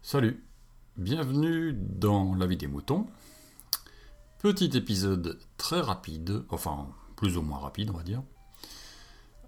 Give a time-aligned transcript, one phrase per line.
[0.00, 0.42] Salut,
[0.96, 3.06] bienvenue dans La vie des moutons.
[4.40, 8.22] Petit épisode très rapide, enfin plus ou moins rapide on va dire,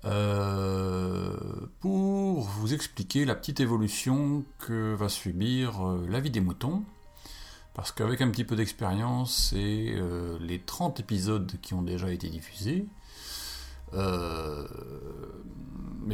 [0.04, 1.36] euh,
[1.80, 6.84] pour vous expliquer la petite évolution que va subir euh, La vie des moutons.
[7.72, 12.28] Parce qu'avec un petit peu d'expérience et euh, les 30 épisodes qui ont déjà été
[12.28, 12.84] diffusés,
[13.92, 14.66] mais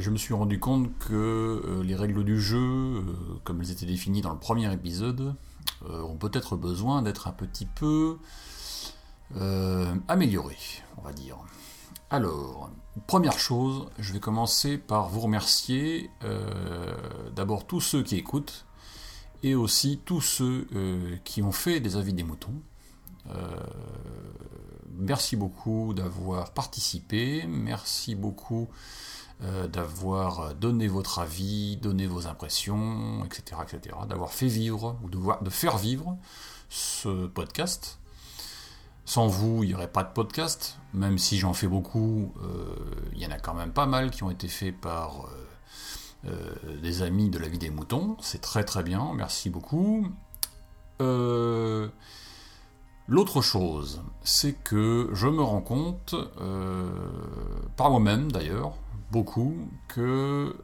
[0.02, 3.04] je me suis rendu compte que les règles du jeu,
[3.44, 5.34] comme elles étaient définies dans le premier épisode,
[5.88, 8.18] ont peut-être besoin d'être un petit peu
[10.08, 10.56] améliorées,
[10.98, 11.36] on va dire.
[12.10, 12.70] Alors,
[13.06, 16.10] première chose, je vais commencer par vous remercier
[17.34, 18.66] d'abord tous ceux qui écoutent
[19.42, 22.54] et aussi tous ceux euh, qui ont fait des avis des moutons.
[23.30, 23.56] Euh,
[24.98, 28.68] merci beaucoup d'avoir participé, merci beaucoup
[29.42, 35.18] euh, d'avoir donné votre avis, donné vos impressions, etc., etc., d'avoir fait vivre ou de,
[35.44, 36.16] de, faire vivre
[36.68, 37.98] ce podcast.
[39.04, 42.34] Sans vous, il n'y aurait pas de podcast, même si j'en fais beaucoup,
[43.12, 45.28] il y en a quand même pas mal qui ont été faits par
[46.26, 48.16] euh, des amis de la vie des moutons.
[48.20, 50.08] C'est très très bien, merci beaucoup.
[51.00, 51.88] Euh,
[53.08, 56.88] l'autre chose, c'est que je me rends compte, euh,
[57.76, 58.74] par moi-même d'ailleurs,
[59.10, 59.54] beaucoup,
[59.88, 60.54] que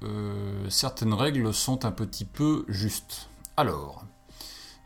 [0.69, 3.29] certaines règles sont un petit peu justes.
[3.57, 4.05] Alors,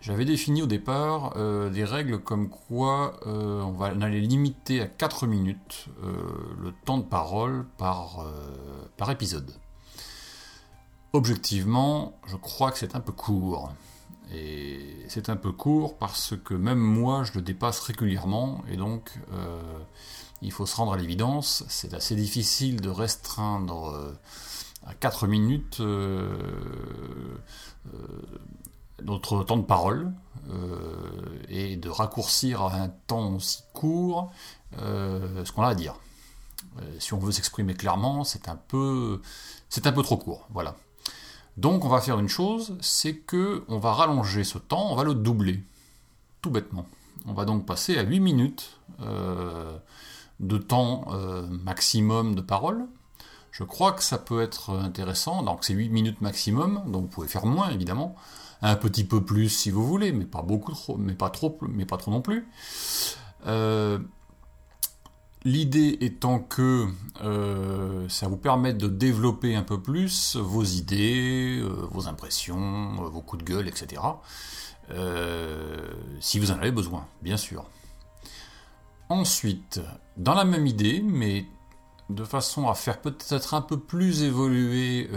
[0.01, 1.35] j'avais défini au départ
[1.71, 7.65] des règles comme quoi on va aller limiter à 4 minutes le temps de parole
[7.79, 8.27] par,
[8.99, 9.51] par épisode.
[11.17, 13.73] Objectivement, je crois que c'est un peu court.
[14.33, 19.13] Et c'est un peu court parce que même moi, je le dépasse régulièrement, et donc
[19.33, 19.79] euh,
[20.43, 24.13] il faut se rendre à l'évidence, c'est assez difficile de restreindre euh,
[24.85, 26.37] à 4 minutes euh,
[29.03, 30.13] notre temps de parole,
[31.49, 34.31] et de raccourcir à un temps aussi court
[34.79, 35.97] ce qu'on a à dire.
[37.01, 39.21] si on veut s'exprimer clairement, c'est un peu,
[39.69, 40.47] c'est un peu trop court.
[40.51, 40.77] Voilà.
[41.57, 45.05] Donc on va faire une chose, c'est que on va rallonger ce temps, on va
[45.05, 45.63] le doubler,
[46.43, 46.87] tout bêtement.
[47.27, 49.77] On va donc passer à 8 minutes euh,
[50.41, 52.87] de temps euh, maximum de parole.
[53.51, 57.29] Je crois que ça peut être intéressant, donc c'est 8 minutes maximum, donc vous pouvez
[57.29, 58.15] faire moins évidemment,
[58.61, 61.87] un petit peu plus si vous voulez, mais pas beaucoup trop, mais pas trop, mais
[61.87, 62.47] pas trop non plus.
[63.47, 63.99] Euh,
[65.47, 66.89] L'idée étant que
[67.23, 73.09] euh, ça vous permette de développer un peu plus vos idées, euh, vos impressions, euh,
[73.09, 74.03] vos coups de gueule, etc.
[76.19, 77.65] si vous en avez besoin, bien sûr.
[79.09, 79.81] Ensuite,
[80.17, 81.47] dans la même idée, mais
[82.11, 85.09] de façon à faire peut-être un peu plus évoluer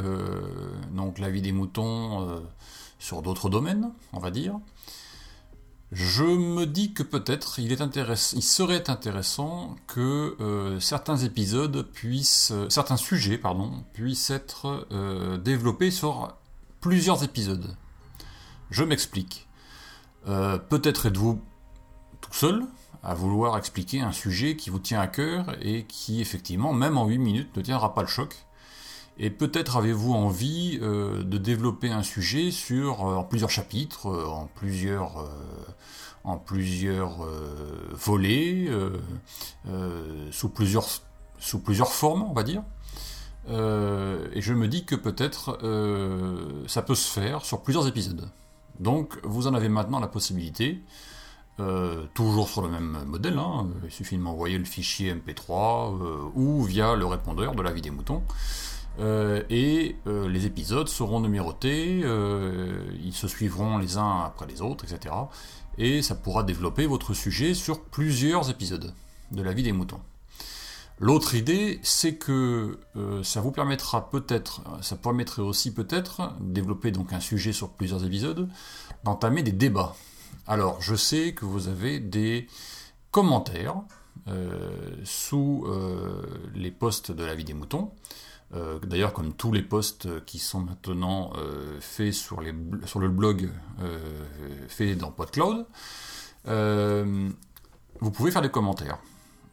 [0.91, 2.39] donc la vie des moutons
[2.99, 4.59] sur d'autres domaines, on va dire,
[5.91, 7.75] je me dis que peut-être il,
[8.43, 15.89] serait intéressant que euh, certains épisodes puissent, euh, certains sujets pardon, puissent être euh, développés
[15.89, 16.35] sur
[16.79, 17.75] plusieurs épisodes.
[18.69, 19.47] Je m'explique.
[20.25, 21.41] peut-être êtes-vous
[22.21, 22.67] tout seul
[23.01, 27.07] à vouloir expliquer un sujet qui vous tient à cœur et qui effectivement, même en
[27.07, 28.45] 8 minutes, ne tiendra pas le choc.
[29.21, 34.25] Et peut-être avez-vous envie euh, de développer un sujet sur euh, en plusieurs chapitres, euh,
[34.25, 35.29] en plusieurs,
[36.23, 37.27] en plusieurs
[37.91, 38.69] volets,
[40.31, 40.85] sous, plusieurs,
[41.37, 42.61] sous plusieurs formes, on va dire.
[43.47, 45.57] et je me dis que peut-être
[46.67, 48.29] ça peut se faire sur plusieurs épisodes.
[48.79, 50.83] Donc vous en avez maintenant la possibilité.
[52.13, 53.67] toujours sur le même modèle, hein.
[53.85, 57.91] il suffit de m'envoyer le fichier MP3 ou via le répondeur de la vie des
[57.91, 58.23] moutons.
[58.99, 64.61] Euh, et euh, les épisodes seront numérotés, euh, ils se suivront les uns après les
[64.61, 65.15] autres, etc.
[65.77, 68.93] Et ça pourra développer votre sujet sur plusieurs épisodes
[69.31, 70.01] de la vie des moutons.
[71.01, 72.77] L'autre idée, c'est que
[73.23, 78.49] ça vous permettra peut-être, ça permettrait aussi peut-être, développer donc un sujet sur plusieurs épisodes,
[79.05, 79.95] d'entamer des débats.
[80.45, 82.47] Alors, je sais que vous avez des
[83.11, 83.81] commentaires
[85.05, 85.65] sous
[86.53, 87.93] les posts de la vie des moutons.
[88.55, 93.49] Euh, d'ailleurs, comme tous les posts qui sont maintenant euh, faits sur, le blog
[93.81, 93.99] euh,
[94.67, 95.65] fait dans PodCloud,
[96.45, 98.97] vous pouvez faire des commentaires.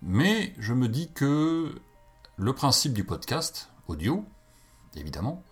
[0.02, 1.74] Mais je me dis que
[2.36, 4.24] le principe du podcast, audio,
[4.94, 5.42] évidemment,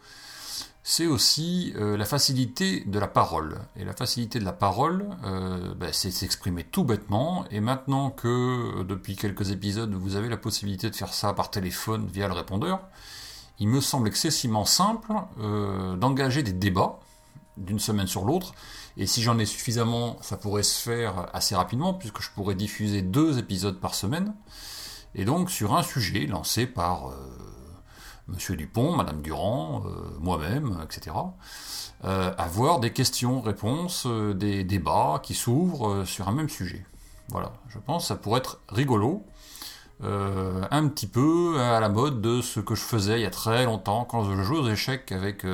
[0.87, 3.59] c'est aussi euh, la facilité de la parole.
[3.75, 7.47] Et la facilité de la parole, euh, ben, c'est s'exprimer tout bêtement.
[7.51, 11.51] Et maintenant que euh, depuis quelques épisodes, vous avez la possibilité de faire ça par
[11.51, 12.81] téléphone via le répondeur,
[13.59, 15.13] il me semble excessivement simple
[15.97, 16.99] d'engager des débats
[17.57, 18.53] d'une semaine sur l'autre.
[18.97, 23.03] Et si j'en ai suffisamment, ça pourrait se faire assez rapidement, puisque je pourrais diffuser
[23.03, 24.35] deux épisodes par semaine.
[25.15, 27.13] Et donc sur un sujet lancé par
[28.27, 31.15] Monsieur Dupont, Madame Durand, euh, moi-même, etc.
[32.05, 36.87] Euh, avoir des questions-réponses, euh, des débats qui s'ouvrent sur un même sujet.
[37.29, 39.25] Voilà, je pense que ça pourrait être rigolo,
[40.03, 43.65] un petit peu à la mode de ce que je faisais il y a très
[43.65, 45.47] longtemps quand je jouais aux échecs avec,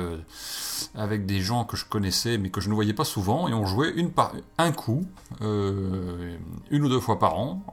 [0.95, 3.65] avec des gens que je connaissais mais que je ne voyais pas souvent et on
[3.65, 5.05] jouait une par, un coup,
[5.41, 7.63] une ou deux fois par an,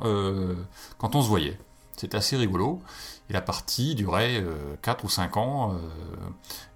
[0.99, 1.59] quand on se voyait.
[1.99, 2.81] C'était assez rigolo.
[3.29, 4.43] Et la partie durait
[4.83, 5.73] 4 euh, ou 5 ans.
[5.73, 5.77] Euh,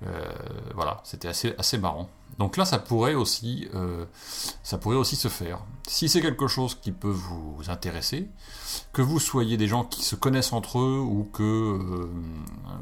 [0.06, 0.32] euh,
[0.74, 2.08] voilà, c'était assez, assez marrant.
[2.38, 3.68] Donc là, ça pourrait aussi,
[4.62, 5.58] ça pourrait aussi se faire.
[5.86, 8.30] Si c'est quelque chose qui peut vous intéresser,
[8.94, 12.08] que vous soyez des gens qui se connaissent entre eux ou que,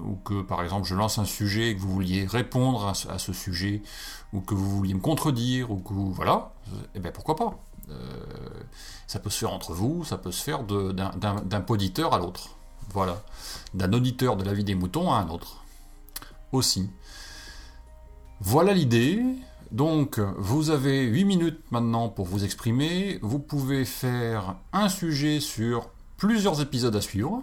[0.05, 3.33] ou que par exemple, je lance un sujet et que vous vouliez répondre à ce,
[3.33, 3.83] sujet
[4.33, 6.53] ou que vous vouliez me contredire ou que voilà,
[6.95, 7.59] eh bien pourquoi pas.
[9.07, 12.57] Ça peut se faire entre vous, ça peut se faire d'un poditeur à l'autre.
[12.93, 13.23] Voilà.
[13.75, 15.65] D'un auditeur de la vie des moutons à un autre.
[16.53, 16.91] Aussi.
[18.41, 19.23] Voilà l'idée.
[19.71, 23.19] Donc, vous avez 8 minutes maintenant pour vous exprimer.
[23.23, 27.43] Vous pouvez faire un sujet sur plusieurs épisodes à suivre,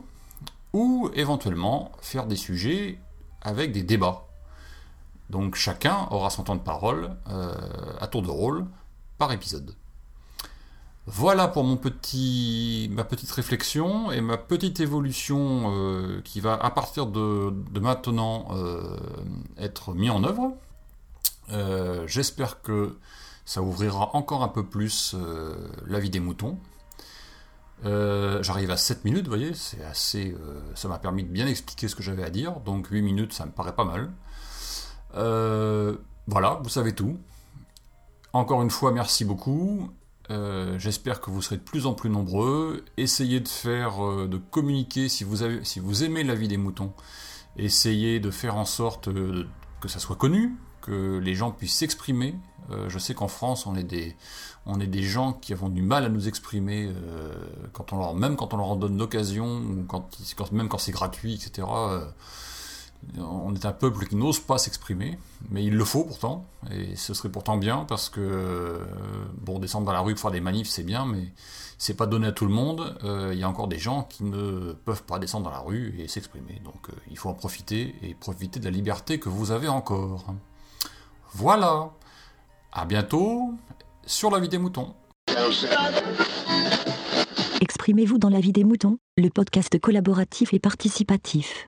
[0.73, 2.99] ou éventuellement faire des sujets
[3.41, 4.25] avec des débats.
[5.29, 7.53] Donc, chacun aura son temps de parole euh,
[7.99, 8.65] à tour de rôle
[9.17, 9.73] par épisode.
[11.09, 16.69] Voilà pour mon petit, ma petite réflexion et ma petite évolution euh, qui va à
[16.69, 18.97] partir de, maintenant euh,
[19.57, 20.57] être mis en œuvre.
[21.53, 22.97] Euh, j'espère que
[23.45, 25.15] ça ouvrira encore un peu plus
[25.85, 26.59] la vie des moutons.
[27.85, 30.35] J'arrive à 7 minutes, vous voyez, c'est assez.
[30.75, 33.45] ça m'a permis de bien expliquer ce que j'avais à dire, donc 8 minutes, ça
[33.45, 34.11] me paraît pas mal.
[35.13, 37.17] voilà, vous savez tout.
[38.33, 39.89] Encore une fois, merci beaucoup.
[40.29, 42.83] Euh, j'espère que vous serez de plus en plus nombreux.
[42.97, 46.57] Essayez de faire, euh, de communiquer si vous, avez, si vous aimez la vie des
[46.57, 46.93] moutons.
[47.55, 49.45] Essayez de faire en sorte euh,
[49.81, 52.35] que ça soit connu, que les gens puissent s'exprimer.
[52.87, 54.15] je sais qu'en France, on est, des,
[54.65, 56.91] on est des gens qui avons du mal à nous exprimer,
[57.73, 60.09] quand on leur, même quand on leur en donne l'occasion, ou quand,
[60.51, 61.67] même quand c'est gratuit, etc
[63.17, 65.17] on est un peuple qui n'ose pas s'exprimer,
[65.49, 68.79] mais il le faut pourtant, et ce serait pourtant bien parce que euh,
[69.41, 71.31] bon descendre dans la rue faire des manifs c'est bien, mais
[71.77, 72.97] c'est pas donné à tout le monde.
[73.03, 75.95] Euh, il y a encore des gens qui ne peuvent pas descendre dans la rue
[75.99, 79.51] et s'exprimer, donc euh, il faut en profiter et profiter de la liberté que vous
[79.51, 80.25] avez encore.
[81.33, 81.91] Voilà,
[82.71, 83.53] à bientôt
[84.05, 84.93] sur la vie des moutons.
[87.61, 91.67] Exprimez-vous dans la vie des moutons, le podcast collaboratif et participatif.